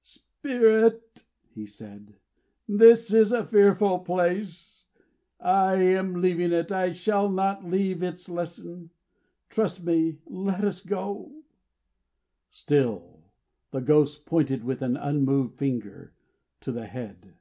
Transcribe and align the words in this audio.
"Spirit!" 0.00 1.24
he 1.56 1.66
said, 1.66 2.14
"this 2.68 3.12
is 3.12 3.32
a 3.32 3.44
fearful 3.44 3.98
place. 3.98 4.84
In 5.44 6.20
leaving 6.20 6.52
it, 6.52 6.70
I 6.70 6.92
shall 6.92 7.28
not 7.28 7.64
leave 7.68 8.00
its 8.04 8.28
lesson, 8.28 8.90
trust 9.48 9.82
me. 9.84 10.18
Let 10.24 10.62
us 10.62 10.82
go!" 10.82 11.42
Still 12.48 13.24
the 13.72 13.80
Ghost 13.80 14.24
pointed 14.24 14.62
with 14.62 14.82
an 14.82 14.96
unmoved 14.96 15.58
finger 15.58 16.12
to 16.60 16.70
the 16.70 16.86
head. 16.86 17.34